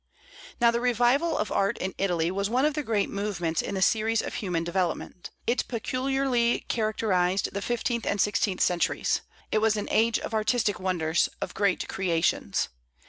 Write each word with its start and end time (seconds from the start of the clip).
Now 0.59 0.71
the 0.71 0.81
revival 0.81 1.37
of 1.37 1.51
art 1.51 1.77
in 1.77 1.93
Italy 1.99 2.31
was 2.31 2.49
one 2.49 2.65
of 2.65 2.73
the 2.73 2.81
great 2.81 3.07
movements 3.07 3.61
in 3.61 3.75
the 3.75 3.83
series 3.83 4.23
of 4.23 4.33
human 4.33 4.63
development. 4.63 5.29
It 5.45 5.67
peculiarly 5.67 6.61
characterized 6.67 7.49
the 7.53 7.61
fifteenth 7.61 8.07
and 8.07 8.19
sixteenth 8.19 8.61
centuries. 8.61 9.21
It 9.51 9.59
was 9.59 9.77
an 9.77 9.87
age 9.91 10.17
of 10.17 10.33
artistic 10.33 10.79
wonders, 10.79 11.29
of 11.39 11.53
great 11.53 11.87
creations. 11.87 12.69